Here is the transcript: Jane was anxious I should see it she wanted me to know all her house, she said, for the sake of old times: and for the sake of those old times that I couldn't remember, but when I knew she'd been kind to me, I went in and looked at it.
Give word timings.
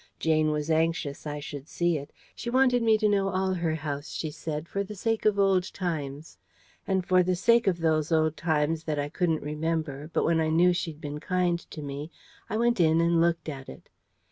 Jane 0.17 0.49
was 0.49 0.71
anxious 0.71 1.27
I 1.27 1.39
should 1.39 1.67
see 1.67 1.95
it 1.99 2.11
she 2.35 2.49
wanted 2.49 2.81
me 2.81 2.97
to 2.97 3.07
know 3.07 3.29
all 3.29 3.53
her 3.53 3.75
house, 3.75 4.09
she 4.09 4.31
said, 4.31 4.67
for 4.67 4.83
the 4.83 4.95
sake 4.95 5.25
of 5.25 5.37
old 5.37 5.71
times: 5.75 6.39
and 6.87 7.05
for 7.05 7.21
the 7.21 7.35
sake 7.35 7.67
of 7.67 7.77
those 7.81 8.11
old 8.11 8.35
times 8.35 8.85
that 8.85 8.97
I 8.97 9.09
couldn't 9.09 9.43
remember, 9.43 10.09
but 10.11 10.25
when 10.25 10.39
I 10.39 10.49
knew 10.49 10.73
she'd 10.73 11.01
been 11.01 11.19
kind 11.19 11.59
to 11.69 11.83
me, 11.83 12.09
I 12.49 12.57
went 12.57 12.79
in 12.79 12.99
and 12.99 13.21
looked 13.21 13.47
at 13.47 13.69
it. 13.69 13.89